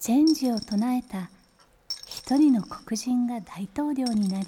[0.00, 1.28] チェンジを唱えた
[2.06, 4.46] 一人の黒人が大統領になり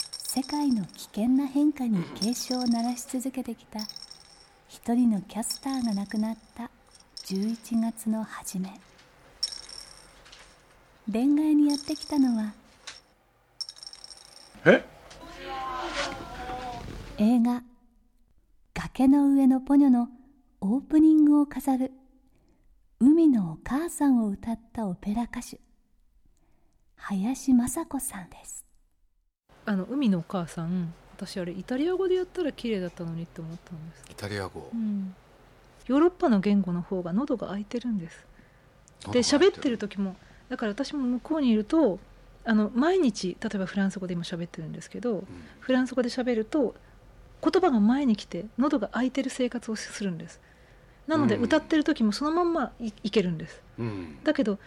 [0.00, 3.80] 世界の危険な変化に警鐘を鳴らし続けてきた
[4.66, 6.70] 一人のキャスターが亡くなった
[7.26, 8.70] 11月の初め。
[11.12, 12.54] 恋愛にやってきたのは
[14.64, 14.84] え？
[17.18, 17.62] 映画
[18.72, 20.08] 「崖の上のポニョ」の
[20.62, 21.92] オープニングを飾る
[22.98, 25.60] 海のお母さんを歌ったオペラ歌手
[26.96, 28.64] 林雅子さんです。
[29.66, 34.04] あの海のお母さん私あれイタリア語でやったら綺麗だったのにって思ったんです。
[34.10, 35.14] イタリア語、うん、
[35.88, 38.26] ヨーロッパの言語の方が喉が開いてるんです。
[39.12, 40.16] で喋ってる時も
[40.48, 41.98] だから私も向こうにいると
[42.46, 45.26] あの毎日例えばフランス語で今喋ってるんですけど、うん。
[45.60, 46.74] フランス語で喋ると
[47.42, 50.40] 言葉が前に来て喉が開いてる生活をするんです
[51.06, 51.44] なのでうん。
[51.44, 53.62] 歌ってる時もそのまんまいいけるんです。
[53.78, 54.18] うん。
[54.24, 54.58] だけど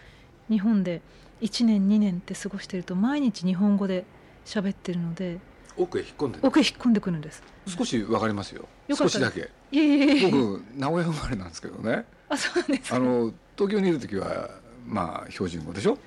[0.48, 1.02] 日本で
[1.42, 4.04] 1年2年って過ごしてると毎日日本語で
[4.44, 5.38] 喋ってるので
[5.76, 6.46] 奥へ引っ込んでる。
[6.46, 7.42] 奥へ引っ込んでくるんです。
[7.66, 8.66] 少しわかりますよ。
[8.94, 9.50] 少しだけ。
[9.72, 10.30] いえいえいえ。
[10.30, 12.04] 僕名古屋生まれなんですけどね。
[12.28, 12.96] あそうなんですか。
[12.96, 14.50] あの東京にいる時は
[14.86, 15.98] まあ標準語でしょ？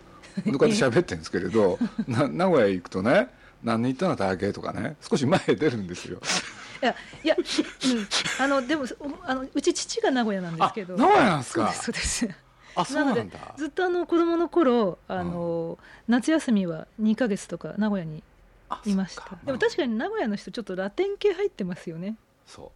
[0.46, 1.78] でこうやって喋ってるんですけれど
[2.08, 3.28] な名古屋行くとね
[3.64, 4.16] 何に行ったの？
[4.16, 4.96] だけとかね。
[5.02, 6.18] 少し前へ出るんですよ。
[6.18, 6.20] い
[6.84, 10.96] やいや、うん、あのでもおあのうち父が名古屋なんですけど。
[10.96, 11.72] あ名古屋なんですか？
[11.74, 12.44] そうですそうです。
[12.76, 13.54] あそうなんだ。
[13.58, 15.78] ずっとあの子供の頃あの、
[16.08, 18.24] 夏休みは2ヶ月とか名古屋に
[18.70, 19.24] あいました。
[19.44, 22.16] でも確かに名古屋の人ちょっとラテン系入ってますよね。
[22.46, 22.72] そ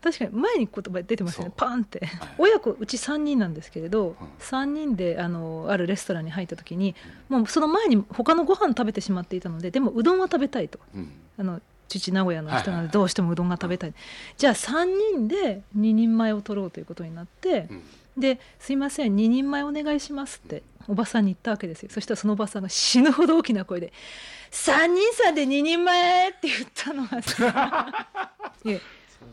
[0.00, 1.52] 確かに前に言葉出てますよね。
[1.56, 1.98] パーンって。
[1.98, 2.34] う、はい。
[2.38, 4.28] 親子うち3人なんですけれど、うん。
[4.38, 6.94] 3人であのあるレストランに入った時に
[7.28, 10.78] もうその前に他のご飯食べてしまっていたのででもうどんは食べたいと。
[10.94, 11.10] うん。
[11.38, 13.94] あの父名古屋の人なのでどうしてもうどんが食べたい、
[14.36, 17.82] じゃあ3人で2人前を取ろうということになってうん。
[18.16, 21.90] で「すいません2人前お願いします」っておばさんに言ったわけですよ。
[21.92, 23.92] そしたらそのおばさんが死ぬほど大きな声で
[24.50, 28.08] 「3人さんで2人前!」って言ったのがさ
[28.64, 28.80] いえ。
[29.18, 29.28] そう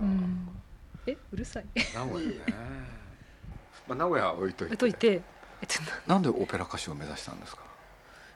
[0.00, 0.48] うん。
[1.06, 1.66] えうるさい。
[1.94, 2.36] 名古屋ね。
[3.88, 4.76] まあ名古屋は置いといて。
[4.76, 5.22] といて。
[5.60, 5.74] えっと。
[6.06, 7.62] なんでオペラ歌手を目指したんですか？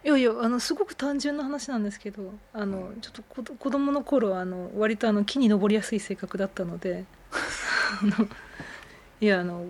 [0.04, 7.04] いやいやあのすごく単純な話なんですけどあのちょっとこ子供の頃あの割とあの木に登りやすい性格だったので
[9.20, 9.66] いやあの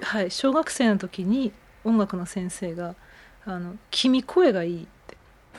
[0.00, 1.52] はい小学生の時に
[1.84, 2.94] 音楽の先生が
[3.44, 5.16] 「あの君声がいい」って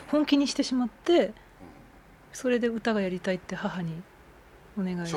[0.08, 1.34] 本気にしてしまって
[2.34, 4.02] それで歌がやりたいって母に
[4.78, 5.08] お願い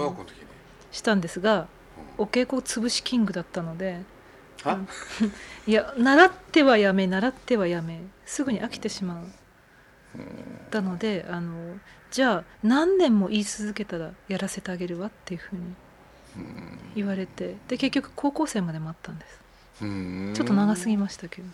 [0.90, 1.66] したんですが
[2.18, 2.24] うん。
[2.24, 4.00] お稽古潰しキングだったのであ
[5.66, 9.24] いや習ってはやめ習ってはやめすぐに飽きてしまう。
[10.70, 11.78] だのであの
[12.10, 15.62] じゃあ何年も言い続けたらやらせてあげるわっていうふうに
[16.36, 19.40] うん言われてで結局高校生まで待ったんです。
[19.82, 20.32] うん。
[20.34, 21.48] ちょっと長すぎましたけど。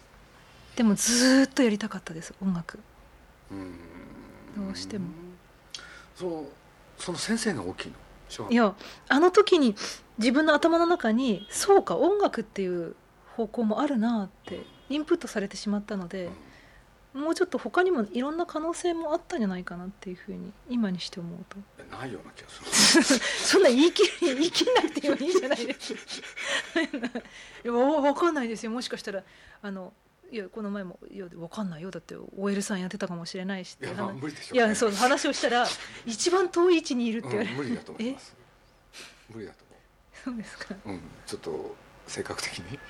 [0.77, 2.79] でもずーっとやりたかったです音楽。
[3.51, 3.73] うん。
[4.67, 5.07] どうしても。
[6.17, 7.95] そうその先生が大きいの
[8.51, 8.75] いや
[9.09, 9.75] あの時に
[10.19, 12.95] 自分の頭の中にそうか音楽っていう
[13.37, 16.29] 方向もあるなってインプットされてしまったので
[17.15, 21.57] もうちょっと他にもいろんな可能性もあったんじゃないかなっていうふうに今にして思うと。
[21.57, 23.19] うんないような気がする。
[23.45, 25.95] そんな言い切り言い切んなくてもいいんじゃないです。
[25.95, 26.01] か
[27.65, 28.71] いやわわかんないですよ。
[28.71, 29.25] もしかしたら
[29.63, 29.93] あの
[30.31, 31.91] いやこの前も「いやわかんないよ。
[31.91, 35.67] だって OL さんやってたかもしれないし」っいやて話まあ無理でしょいやそう話をしたら
[36.07, 38.37] 一番遠い位置にいるって言われて、うん無理だと思います。
[39.31, 39.59] 無理だと
[40.25, 40.75] そうですか。
[40.85, 41.77] 思ううんちょっと
[42.07, 42.79] 性格的に。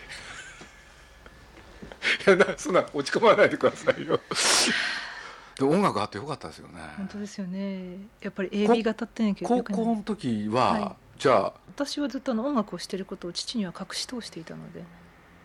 [2.26, 4.20] いやなそんな落ち込まないでくださいよ。
[5.56, 6.80] で音楽あってよかったですよね。
[6.96, 7.96] 本当ですよね。
[8.20, 14.84] やっぱり AB 型ってなきゃ高校の時はじゃあ私はずっとあの音楽をしていることを父には隠し通していたので、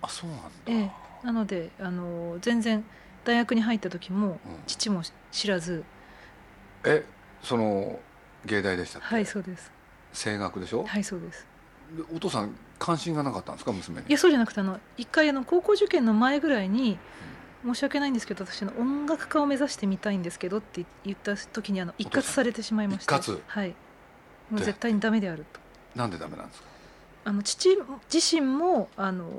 [0.03, 0.91] あそうなんだ、ええ、
[1.23, 2.83] なのであの全然
[3.23, 4.37] 大学に入った時もうん。
[4.67, 5.83] 父も知らず、
[6.83, 7.05] え
[7.41, 7.99] その
[8.45, 9.71] 芸大でしたはいそうです。
[10.13, 11.47] 声楽でしょ、はいそうです。
[11.97, 13.71] でお父さん関心がなかったんですか？
[13.71, 14.07] 娘に。
[14.07, 16.97] いやそうじゃなくてあの一回あの高校受験の前ぐらいに
[17.65, 23.39] 申し訳ないんですけど私あの音楽家を目指してみたいんですけどって言った時にあの一括されてしまいました一括？
[23.47, 23.69] はい。
[24.49, 25.59] もう絶対にダメであると。
[25.95, 26.67] なんでダメなんですか？
[27.25, 27.69] あの父
[28.13, 29.29] 自身もあの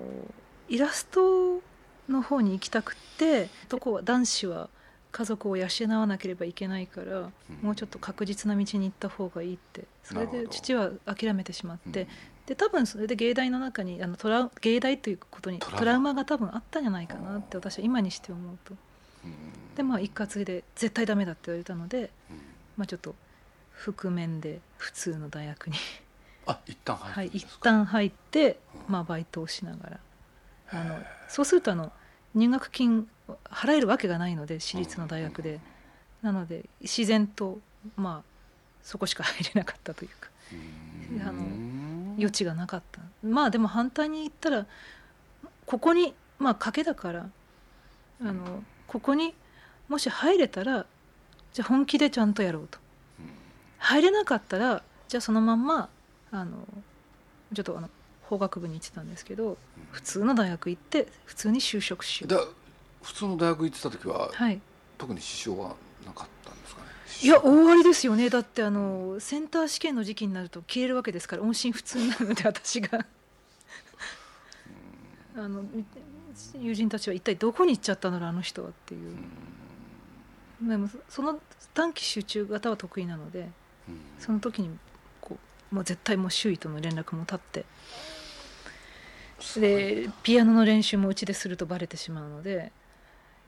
[0.69, 1.61] イラスト
[2.09, 4.69] の方に行きたくって男は男子は
[5.15, 7.31] 家族を養わなければいけないから、うん。
[7.62, 9.85] もうちょっと確実な道に行った方がいいって。
[10.03, 12.09] それで父は諦めてしまって、うん。
[12.47, 16.15] で多分それで芸大の中にあのトラウ芸大ということにトラウマ。
[16.15, 18.75] が多分あったんじゃないかなって私は今にして思うと。
[19.25, 19.33] うん。
[19.77, 22.37] でまあ一括で絶対ダメだって言われたので、うん。
[22.77, 23.15] まあ、ちょっと
[23.71, 25.77] 覆面で普通の大学に。
[26.47, 28.59] あ一旦入はい一旦入って、
[28.89, 28.93] うん。
[28.93, 30.01] まあ、バイトをしながら
[30.75, 30.99] あの
[31.29, 31.93] そうするとあの
[32.35, 33.09] 入学金
[33.44, 35.61] 払えるわけがないので私立の大学で、
[36.23, 37.59] なので自然と
[37.97, 38.23] まあ
[38.82, 40.31] そこしか入れなかったというか
[41.12, 41.23] うん。
[41.23, 41.43] あの
[42.17, 43.00] 余地がなかった。
[43.23, 44.67] まあでも反対に言ったら
[45.67, 47.29] ここにまあ賭けだから
[48.20, 49.35] あのここに
[49.88, 50.87] もし入れたら
[51.53, 52.79] じゃあ本気でちゃんとやろうと。
[53.20, 53.27] うん。
[53.79, 55.88] 入れなかったらじゃあそのまんま
[56.32, 56.67] あの
[57.55, 57.88] ちょっとあの
[58.29, 59.56] 法学部に行ってたんですけど
[59.93, 62.35] 普通の大学行って普通に就職しよう。
[62.35, 62.41] だ
[63.03, 64.61] 普通の大学行ってた時は、はい。
[64.97, 65.76] 特に支障は
[66.06, 66.87] なかったんですかね？
[67.23, 68.31] いや大ありですよね。
[68.31, 73.05] だってあのセンター試験の時期になると消えるわけですから音信不通になるので私が。
[75.37, 75.65] あの
[76.59, 79.17] 友人たちは一体どこに行っちゃったんだあの人はっていう。
[80.62, 81.41] でもその
[81.75, 83.49] 短期集中型は得意なので
[83.88, 84.00] うん。
[84.19, 84.70] その時に
[85.20, 85.37] こ
[85.73, 87.65] うもう絶対もう周囲との連絡も立って
[89.61, 92.73] でピアノの練習もうちでするとバレてしまうので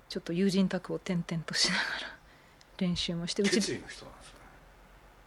[0.08, 2.16] ちょっと友人宅を転々としながら
[2.78, 4.34] 練習もしてうち決意の人なんですね。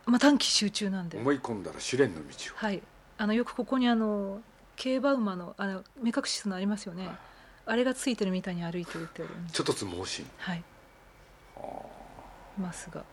[0.05, 2.81] まあ、短期集中なんで、思い込んだら試練の道を、はい、
[3.17, 4.41] あのよくここにあの
[4.75, 7.17] 競馬馬のあの目隠しするのありますよね、はい。
[7.67, 10.25] あれがついてるみたいに歩いてるってちょっとつ盲信。
[10.37, 10.63] はい。
[11.57, 12.61] あー。
[12.61, 13.03] ますが。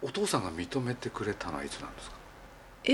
[0.00, 2.16] お父さんが認めてくれたのはいつなんですか？
[2.84, 2.90] え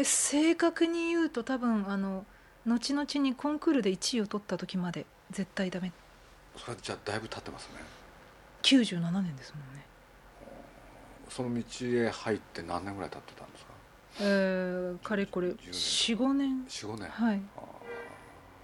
[0.00, 2.24] ー、正確に言うと多分あの
[2.66, 5.92] 後々にコンクールで1位を取った時まで絶対ダメ。
[6.56, 7.80] それはじゃあだいぶ経ってますね。
[8.62, 9.86] 97年ですもんね。
[11.28, 13.70] その道へ入って何年ぐらい経ってたんですか？
[14.20, 16.64] えー、かれこれ10 45年。
[16.68, 17.40] 45年、はい。
[17.56, 17.60] あ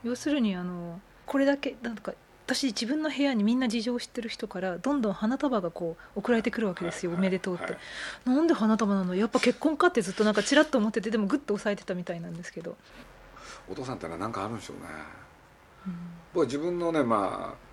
[0.05, 2.13] 要するにあのこれだけなんか
[2.47, 7.77] 私自分の部屋にみんな事情を知ってる人からどんどん花束がこう送られてくるわけですよ、はいおめでとうって、はい
[8.27, 9.15] なんで花束なの？
[9.15, 12.75] やっぱ結婚かってずっとなんかちらっと思っててでもグッと押さえてたみたいなんですけど、ー
[13.69, 14.83] お父さんってのは何かあるんでしょうね。
[15.87, 15.95] うん。
[16.35, 17.67] 僕は自分のねまあ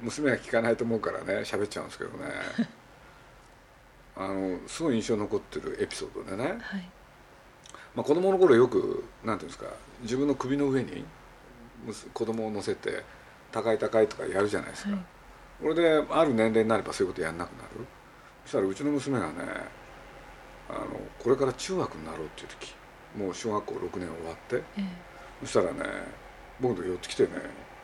[0.00, 2.24] 娘は聞かないと思うからね喋っちゃうんですけどね。
[4.16, 6.90] あのすごい印象に残ってるエピソードでね、はい。
[7.94, 9.70] まあ、子供の頃よくなんていうんですか
[10.00, 11.04] 自分の首の上に
[12.12, 13.04] 子供を乗せて
[13.52, 15.04] 高い高いとかやるじゃないですか、はい。
[15.62, 17.68] これである年齢になればそういうことやんなくなる。
[18.44, 19.34] そしたらうちの娘がね
[20.68, 22.74] あのこれから中学になろうっていう時
[23.16, 24.82] もう小学校6年終わってえ
[25.40, 25.78] そしたらね
[26.60, 27.30] 僕のとこ寄ってきてね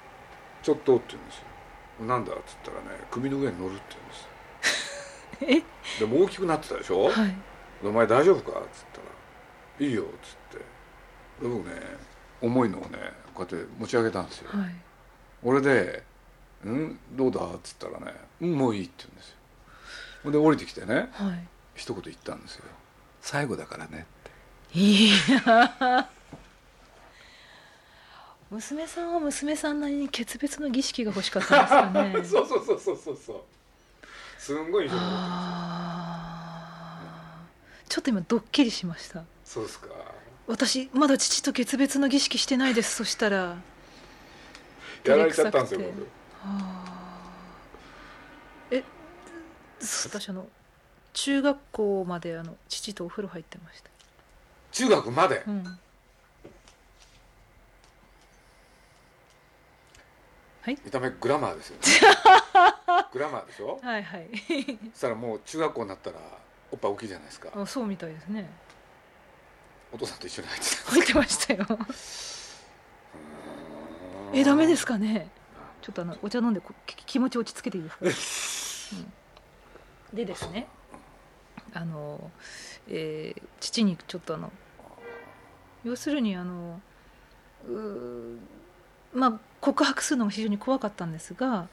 [0.62, 1.44] 「ちょっと」って言うんですよ
[2.06, 5.64] 「なんだ?」っつったらね首の上に乗るって言うんですよ。
[6.00, 7.36] でも大きくなってたでしょ、えはい。
[7.84, 9.04] お前大丈夫か?」っつったら
[9.86, 10.58] 「いいよ」っつって。
[11.42, 11.74] で僕ね
[12.40, 12.98] 重いのをね
[13.34, 14.74] こうやって持ち上げたんですよ、はい。
[15.42, 16.02] 俺で
[16.66, 16.98] 「ん？
[17.12, 19.36] どうだ?」っつったらね「うんもういい」って言うんですよ。
[20.24, 21.46] ほんで降りてきてねはい。
[21.74, 22.64] 一言言ったんですよ
[23.20, 24.06] 「最後だからね」
[24.70, 24.78] って。
[24.78, 25.10] い
[25.46, 26.08] や
[28.50, 32.46] 娘さんは娘さんなりに決別の儀式が欲しかったんですかね。
[32.46, 33.40] そうそうそうそうそうそう。
[34.38, 37.90] すんごい印象に残ってるあー。
[37.90, 39.24] ちょっと今ドッキリしました。
[39.44, 39.88] そうですか。
[40.46, 42.94] 私まだ父と決別の儀式してないです。
[42.96, 43.56] そしたら。
[45.04, 46.06] やられちゃったんですよ僕。
[48.70, 48.84] え
[50.04, 50.46] 私あの
[51.12, 53.90] 中学校まであの父とお風呂入ってました、
[54.72, 55.42] 中学まで？
[55.46, 55.78] うん、
[60.64, 60.78] はい。
[60.82, 61.82] 見た目グラマーですよね。
[63.12, 63.78] グラマーでしょ？
[63.82, 64.30] はいはい。
[64.92, 66.16] そしたらもう中学校になったら
[66.72, 67.50] おっぱい大きいじゃないですか。
[67.54, 68.48] あそうみたいですね。
[69.92, 71.66] お父さんと一緒に入ってた入ってましたよ。
[74.32, 75.28] えダメですかね？
[75.82, 76.62] ちょっとあのお茶飲んで
[77.04, 79.00] 気持ち落ち着けていいですか、
[80.12, 80.16] うん。
[80.16, 80.66] でですね。
[81.74, 82.30] あの
[82.88, 84.50] えー父にちょっとあの
[85.84, 86.80] 要するにあの
[87.66, 88.38] うー
[89.14, 91.68] まあ告白するのが非常に怖かったんですが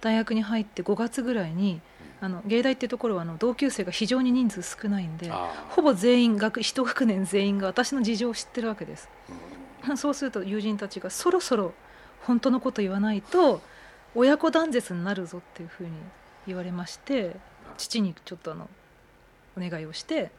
[0.00, 1.80] 大学に入って5月ぐらいに
[2.20, 5.30] あの芸大っていうところはあの同級生が非常に人数少ないんで
[5.70, 9.08] ほぼ全員学一学年全員が私の事情を知ってるわけです。
[9.88, 9.96] うん。
[9.96, 11.72] そうすると友人たちがそろそろ
[12.20, 13.60] 本当のこと言わないと
[14.14, 15.90] 親子断絶になるぞっていうふうに
[16.46, 17.36] 言われまして
[17.76, 18.68] 父にちょっとあの
[19.56, 20.30] お願いをして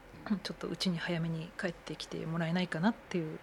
[0.44, 3.40] ちょっとうちに早めに帰ってきてもらえないかなっていう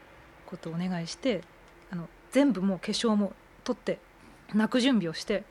[0.47, 1.43] ことをお願いして
[1.91, 3.33] あの全部もう化粧も
[3.65, 3.99] 取って
[4.55, 5.45] 泣く準備をして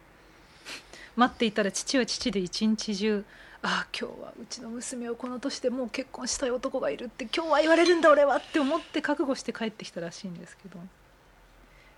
[1.16, 3.26] 待っていたら父は父で一日中
[3.62, 10.80] 「ああ今日はうちの娘をこの年でもう結婚したい男がいるって今日は言われるんだ俺は」って思って覚悟して帰ってきたらしいんですけど。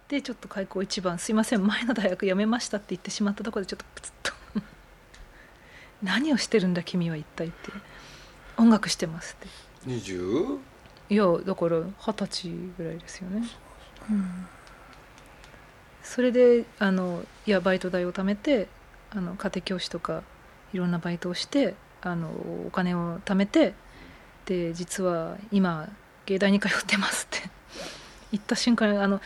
[0.09, 4.33] でちょっと開口一番「すいません前の大学辞めました」って言ってしまったところでちょっとプツッと
[6.03, 7.71] 「何をしてるんだ君は一体」って
[8.57, 9.47] 「音楽してます」って。
[9.87, 10.59] 20?
[11.09, 13.47] いやだから二十歳ぐらいですよね、
[14.09, 14.47] うん、
[16.03, 18.67] それであのいやバイト代を貯めて
[19.11, 20.23] あの家庭教師とか
[20.73, 22.29] いろんなバイトをしてあの
[22.67, 23.73] お金を貯めて
[24.45, 25.89] で実は今
[26.25, 27.49] 芸大に通ってますって
[28.31, 29.21] 言った瞬間にあの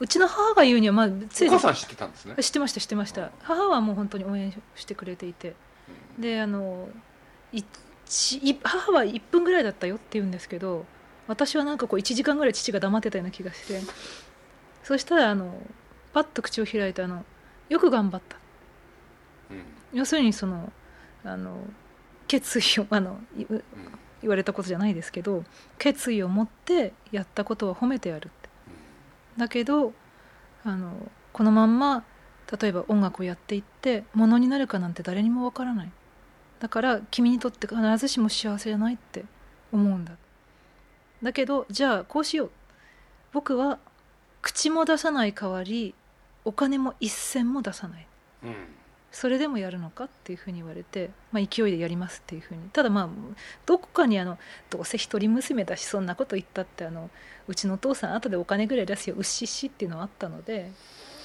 [0.00, 2.34] うちの母が言うにはまあついお母さん知ってたんですね。
[2.40, 3.30] 知ってました知ってました。
[3.42, 5.54] 母はもう本当に応援してくれていて
[6.18, 6.88] であの
[7.52, 7.62] い
[8.62, 10.84] 母は1分ぐらいだったよって言うんですけど
[11.28, 13.80] 私はなんかこう1時間ぐらい父が黙ってたような気がして
[14.82, 15.54] そしたらあの
[16.12, 17.24] パッと口を開いてあの
[17.68, 18.36] 「よく頑張った。
[19.50, 19.64] うん」
[19.98, 20.72] 要するにその
[21.24, 21.64] あの
[22.28, 23.62] 決意をあのいうん。
[24.22, 25.44] 言われたことじゃないですけど
[25.78, 28.48] 決意を持ってやったことは褒めてやるって。
[29.36, 29.92] だけど
[30.64, 32.04] あのこのまんま
[32.60, 35.92] 例えば音楽をやっていってものになるかなんて誰にもわからない。
[36.60, 39.24] だから君にとって必ずしも幸せじゃないって
[39.72, 40.12] 思うんだ。
[41.22, 42.50] だけどじゃあこうしよう。
[43.32, 43.78] 僕は
[44.40, 45.94] 口も出さない代わり
[46.44, 48.06] お金も一銭も出さない。
[48.44, 48.54] うん。
[49.10, 52.70] それでもやるのかっていうふうに言われて、まあ、勢いでやりますっていうふうに。
[52.70, 53.08] ただまあ
[53.66, 54.38] どこかにあの
[54.70, 57.10] どうせ一人娘だしそんなこと言ったってあの
[57.46, 60.72] うちのお父さん後でお金ぐらい出すようっしっしっていうのはあったので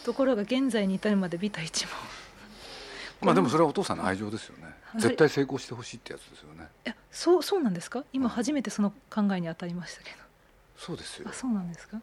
[0.04, 1.96] ところが現在に至るまでビタ一文
[3.28, 4.66] まあでもそれはお父さんの愛情ですよね。
[4.66, 5.02] はい。
[5.02, 6.68] 絶対成功してほしいってやつですよね。
[6.86, 8.04] いやそうそうなんですか？
[8.14, 10.12] 今初めてその考えに当たりましたけ
[10.76, 11.24] そうですよ。
[11.24, 12.00] どあそうなんですか？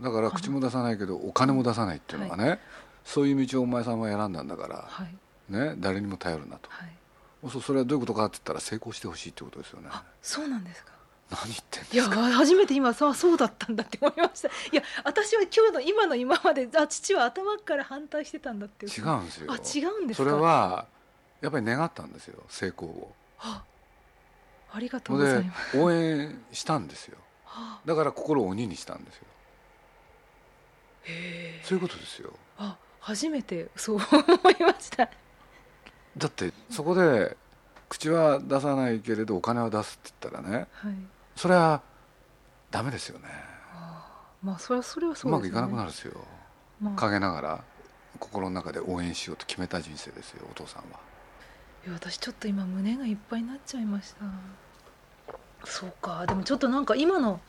[0.00, 2.60] だから口も出さないけどお金も出さないっていうのがね
[3.04, 5.52] そういう道をお前さんは選んだんだからはい。
[5.52, 6.68] ね誰にも頼るなと。
[6.70, 6.92] はい。
[7.50, 9.88] そうそれはどういうことかって言ったら成功してほしいってことですよね。
[9.90, 10.92] あそうなんですか。
[11.30, 12.22] 何言ってんいやですか。
[12.32, 14.48] 初めて今さそうだったんだって思いました。
[14.48, 18.92] いや私は今日の今の今まであ父は頭から反対してたんだっていう。
[18.92, 19.52] 違うんですよ。
[19.52, 20.24] あ違うんですか？
[20.24, 20.86] それは
[21.40, 23.14] やっぱり願ったんですよ成功を。
[23.38, 23.62] あ
[24.72, 25.78] ありがとうございます。
[25.78, 27.18] 応援したんですよ。
[27.46, 27.80] あ。
[27.86, 29.24] だから心を鬼にしたんですよ
[31.62, 32.32] そういうことですよ。
[32.58, 35.08] あ初めてそう思いました。
[36.16, 37.36] だってそこで
[37.88, 40.94] 口は出さないけれどお金は出すって言ったらねはい。
[41.36, 41.82] それは
[42.70, 43.26] ダメですよね。
[43.74, 44.10] あ
[44.42, 45.36] まあそれはそれはうそうね。
[45.36, 46.12] まくいかなくなるんですよ。
[46.80, 47.64] まあ、陰ながら
[48.18, 50.98] 心の中で応援しようと決めた人生ですよお父さんは。
[51.86, 54.24] いや私ちょっと今胸がいっぱいになっちゃいました。
[55.64, 56.26] そうか。
[56.26, 57.40] でもちょっとなんか今の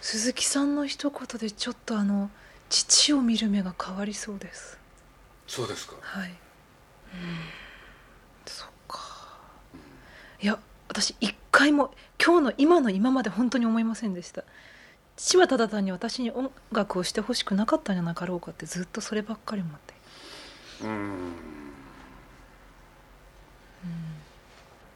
[0.00, 2.30] 鈴木さんの一言でちょっとあの
[2.72, 4.78] 父を見る目が変わりそうです。
[5.46, 5.96] そうですか。
[6.00, 6.30] はい。
[6.30, 6.36] うん。
[8.46, 9.36] そっか。
[10.40, 14.44] いや私一回も今日の今の今まで本当に思いませんでした。
[15.16, 19.94] 父はただ単に私に音楽をしてほしくなかったんじゃなかろうかってずっとそればっかり思って。
[20.84, 21.32] うん。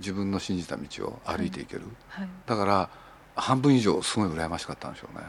[0.01, 2.29] 自分の信じた道を歩いていける、はい。
[2.47, 2.89] だから
[3.35, 5.25] 半分以上すごい羨ましかったんでしょうね、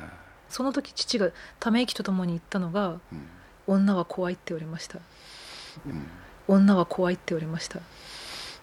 [0.50, 3.28] その時父がため息とともに言ったのがうん
[3.68, 5.00] 「女は怖い」って言われました。
[5.86, 6.08] うん
[6.48, 7.80] 「女は怖い」って言われました。
[7.80, 7.82] い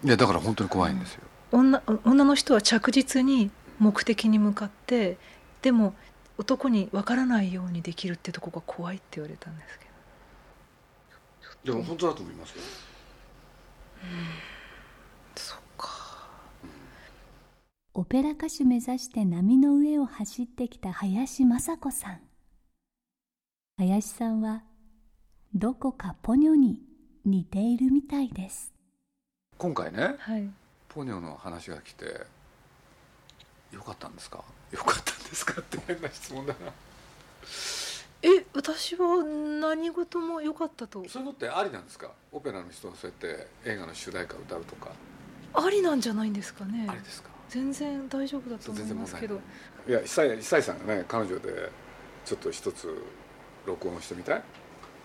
[0.07, 3.49] やだから本当に怖いんですよ、女女の人は着実に
[3.79, 5.17] 目的に向かって
[5.61, 5.95] でも
[6.37, 9.85] 男に分からないようにできるってとこが怖いって言われたんですけ
[11.65, 11.73] ど。
[11.73, 12.61] でも本当だと思いますよ。
[15.35, 15.64] そっか
[17.97, 22.19] オペラ歌手目指して波の上を走ってきた林雅子さん。
[23.77, 24.63] 林さんは
[25.53, 26.81] どこかポニョに
[27.23, 28.73] 似ているみたいです。
[29.57, 30.45] 今回ねはい。
[30.89, 32.25] ポニョの話が来て
[33.71, 34.43] よかったんですか？
[34.73, 35.61] よかったんですか？
[35.61, 36.59] って変な質問だな。
[38.23, 41.07] え私は何事も良かったと。
[41.07, 42.11] そういうのってありなんですか？
[42.33, 44.91] オペラの人がそうやって映画の主題歌を歌うとか。
[45.53, 46.87] ありなんじゃないんですかね。
[46.89, 47.29] ありですか？
[47.49, 49.39] 全然大丈夫だと思いますけど。
[49.87, 49.91] い。
[49.91, 51.69] や久石久石さんがね彼女で
[52.25, 52.89] ちょっと一つ
[53.65, 54.41] 録音してみたい？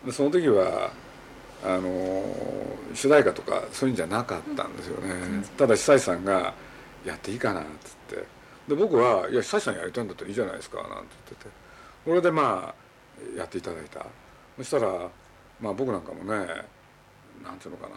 [0.07, 0.91] でその時は
[1.65, 2.25] あの
[2.95, 6.55] 主題歌とかそういうんじゃなかったんですよね、うん、ただ久石さんが
[7.05, 8.25] 「やっていいかな」っつって。
[8.69, 11.51] で僕は「いや久石さんやりたいんだったらいいじゃないですか」なんて言ってて。
[12.05, 14.07] これでまあやっていただいた。
[14.57, 15.11] そしたら
[15.61, 16.47] まあ僕なんかもね
[17.45, 17.97] なんていうのかな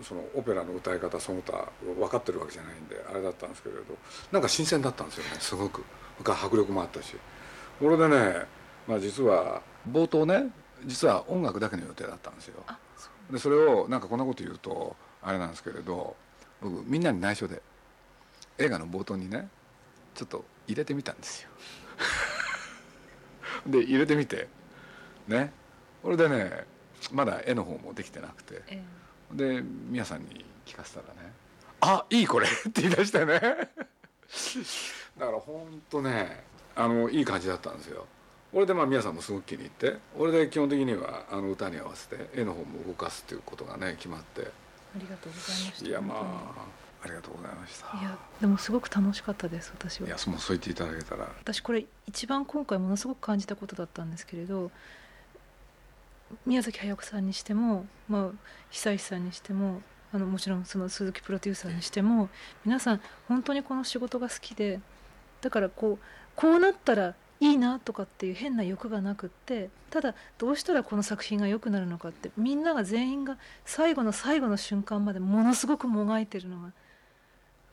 [0.00, 3.82] そのオペラの歌い方その他分かってるわけじゃないんであれだったんですけれど
[4.30, 5.84] なんか新鮮だったんですよねすごく。
[6.24, 7.16] 迫力もあったし。
[7.80, 8.46] これでね、
[8.86, 10.46] まあ、実は冒頭ね
[10.84, 12.62] 実は音楽だけの予定だったんですよ。
[13.30, 16.16] でそれをなんかこんなこと言うとあれなんですけれど
[16.60, 17.60] 僕みんなに内緒で
[18.58, 19.48] 映画の冒頭にね
[20.14, 21.48] ちょっと入れてみたんですよ。
[23.66, 24.48] で入れてみて
[25.26, 25.52] ね。
[26.02, 26.66] これでね
[27.12, 28.84] まだ絵の方もできてなくて、ええ、
[29.32, 31.32] で宮さんに聞かせたらね
[31.80, 33.40] 「あいいこれ」 って言い出してね。
[35.18, 38.06] だから本当ねあのいい感じだったんですよ。
[38.54, 44.50] 俺でまあ宮さんもすごく気に入って俺で基本的にはあの歌に合わせて絵の方も動かすっていうことがね決まって。
[44.94, 47.98] ありがとうございましたいやまあありがとうございました。
[47.98, 50.06] いやでもすごく楽しかったです私は。
[50.06, 51.28] いやそう言っていただけたら。
[51.40, 54.70] 私これ一番今回ものすごく感じたことだったんですけれど
[56.46, 58.38] 宮崎駿さんにしても、まあ、
[58.70, 62.28] 久石さんにしてもあのもちろんその鈴木プロデューサーにしても
[62.64, 64.80] 皆さん本当にこの仕事が好きで
[65.40, 65.98] だからこう
[66.36, 76.72] こうなったらいいなとかっていう変な欲がなくってただどうしたらこの作品が良くなるのかってみんなが全員が最後の最後の瞬間までものすごくもがいてるのが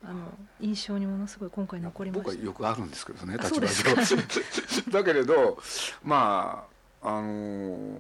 [0.04, 2.32] あの印象にものすごい今回残りました。
[2.32, 4.18] 僕はよくあるんですけどね立場上。
[4.92, 5.60] だけれど
[6.04, 6.66] ま
[7.02, 8.00] ああのー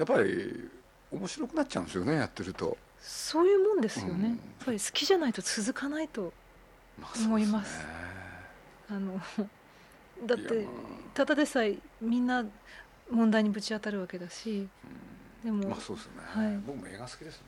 [0.00, 0.70] やっぱり
[1.12, 2.76] 面白くなっちゃうんですよねやってると。
[3.00, 6.32] そういうもんですよね、うん、やっぱり好きじゃないと続かないと
[7.24, 7.84] 思います。
[8.90, 10.66] まあ、ね、あのだって
[11.14, 12.44] ただでさえみんな
[13.10, 14.68] 問題にぶち当たるわけだし、
[15.44, 17.44] うん、でもまあそうですね、はい、僕も映画好きですね。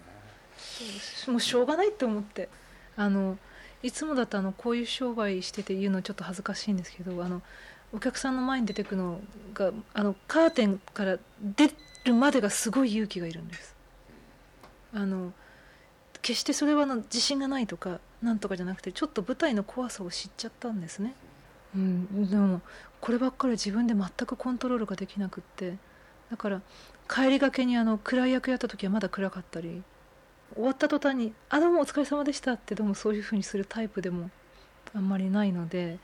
[0.58, 1.30] そうです。
[1.30, 2.48] もうしょうがないって思って。
[2.96, 3.38] あの
[3.82, 7.42] いつもだとあのこういう商売してて言うのちょっと恥ずかしいんですけどあの
[7.92, 9.20] お客さんの前に出てくの
[9.54, 11.68] があのカーテンから出
[12.04, 13.74] るまでがすごい勇気がいるんです。
[14.94, 15.32] あの
[16.20, 21.14] 決してそれはの自信がないとかなんとかじゃなくてちょっと舞台の怖さを知っちゃったんですね、
[21.74, 22.60] うん、でも
[23.00, 25.76] こればっかり自分で全くコントロールができなくって
[26.30, 26.62] だから
[27.08, 29.82] 帰りがけにあの暗い役やった時はまだ暗かったり
[30.54, 34.30] 終わった途端に「あどうもお疲れ様でした」ってでもそういうふうにするタイプでも
[34.94, 35.98] あんまりないので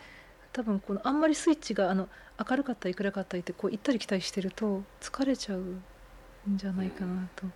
[0.59, 5.83] 多分このあんまりスイッチがあの明るかったり暗かったりってこう行ったり来たりしてると疲れちゃうん
[6.57, 7.47] じゃないかなと。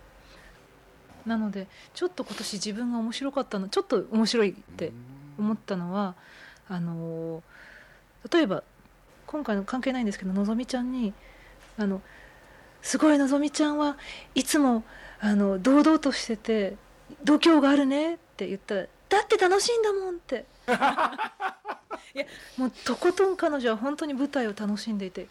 [1.25, 4.93] なのでちょっと今年自分が面白かったのちょっと面白いって
[5.37, 6.15] 思ったのは
[6.69, 7.43] あの
[8.31, 8.63] 例えば
[9.27, 11.13] 今回の関係ないんですけどのぞみちゃんに
[11.77, 12.01] あの
[12.81, 13.97] すごいのぞみちゃんは
[14.33, 14.85] いつも
[15.19, 16.77] あの堂々としてて
[17.21, 20.45] 度胸があるねって言ったらだって楽しいんだもんって
[22.15, 22.25] いや
[22.57, 25.27] もうとことん彼女は本当に舞台を楽しんでいて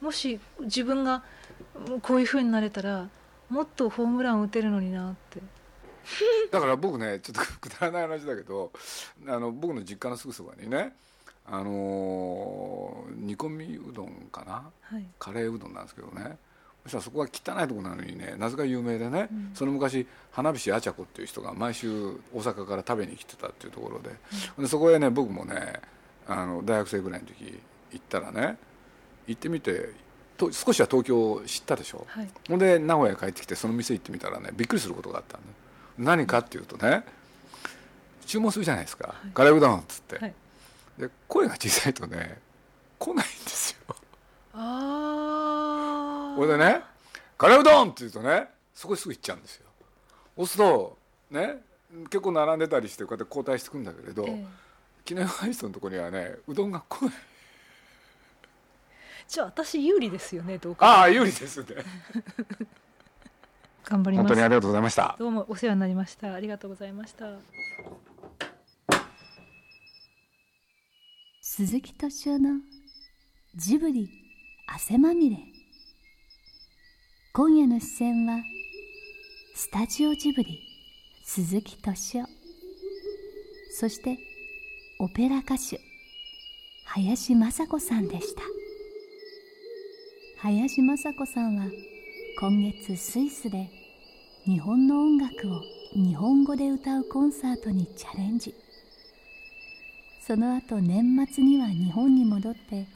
[0.00, 1.22] もし自分が
[2.02, 3.08] こういうふうになれたら
[3.48, 5.40] もっとホームラン打てるのになって。
[6.50, 8.72] だから僕ねちょっとくだらない話だけど
[9.26, 10.94] あの僕の実家のすぐそばにね
[11.44, 16.38] あのー、煮込みうどんかな、はい、カレーうどんなんですけどね
[16.88, 21.90] そしたらそこが汚いとこなのにねなぜか有名でね、うん、その昔花火師あちゃこっていう人が毎週
[22.34, 24.10] 大阪から食べに来てたっていうところで
[24.56, 25.74] うん、でそこへね僕もね
[26.26, 27.60] あの大学生ぐらいの時
[27.92, 28.56] 行ったらね
[29.26, 29.92] 行ってみて
[30.36, 35.46] と少しは東京を知ったでしょ、はい、ほんで名古屋帰ってきてその店行ってみたらねびっくりすることがあったんで
[35.98, 37.04] 何かっていうとね
[38.24, 40.34] 注文するじゃないですか、はい、カレーうどんっつって、はい、
[40.98, 42.38] で声が小さいとね
[42.98, 43.96] 来ないんですよ。
[44.54, 44.97] ああ
[46.38, 46.82] これでね
[47.36, 49.66] 「カレーうどん!」って言うとねそこすぐ行っちゃうんですよ。
[50.36, 50.96] 押すと
[51.32, 51.64] ね
[52.04, 54.46] 結構並んでたりしてこうやって交代してくんだけれど、ええ、
[55.04, 57.14] 記念ハイストのところにはねうどんが来ない。
[59.26, 60.86] じゃあ私有利ですよねどうか。
[60.86, 61.84] ああ有利ですね。
[63.82, 64.28] 頑張ります。
[64.28, 65.16] 本当にありがとうございました。
[65.18, 66.34] どうもお世話になりました。
[66.34, 67.36] ありがとうございました。
[71.40, 72.60] 鈴木敏夫の
[73.56, 74.08] ジブリ
[74.68, 75.57] 汗まみれ
[77.38, 78.42] 今夜の視線は
[79.54, 80.60] スタジオジブリ
[81.22, 82.26] 鈴木敏夫。
[83.70, 84.18] そして
[84.98, 85.80] オペラ歌手
[86.84, 88.42] 林雅子さんでした。
[90.38, 91.66] 林雅子さんは
[92.40, 93.70] 今月スイスで
[94.44, 95.62] 日本の音楽を
[95.94, 98.52] 日本語で歌うコンサートにチャレンジ。
[100.26, 102.88] その後年末には日本に戻って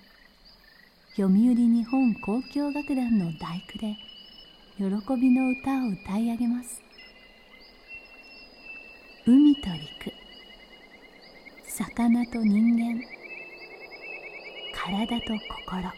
[1.11, 3.97] 読売日本交響楽団の大工で
[4.83, 6.83] 喜びの歌を歌い上げます。
[9.25, 10.13] 海と陸。
[11.69, 13.01] 魚と人間。
[14.75, 15.27] 体と
[15.67, 15.89] 心。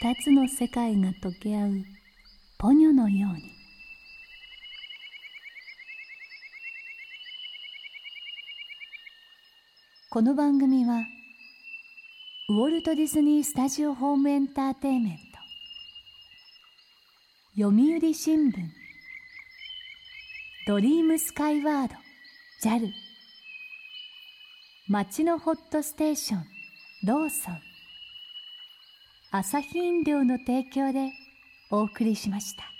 [0.00, 1.72] 二つの世界が溶け合う。
[2.56, 3.42] ポニョのように。
[10.08, 11.04] この番組は
[12.48, 15.25] ウォルト・ディズニー・スタジオ・ホーム・エンターテイメント。
[17.58, 18.68] 読売新聞。
[20.66, 21.94] ドリームスカイワード。
[22.62, 22.92] JAL
[24.88, 26.44] 町のホットステーション。
[27.06, 27.58] ローソン。
[29.30, 31.12] 朝日飲料の提供で
[31.70, 32.75] お送りしました。